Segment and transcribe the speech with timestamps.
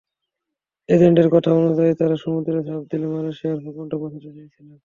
[0.89, 4.67] এজেন্টদের কথা অনুযায়ী তারা সমুদ্রে ঝাঁপ দিয়ে মালয়েশিয়ার ভূখণ্ডে পৌঁছাতে চেয়েছিল।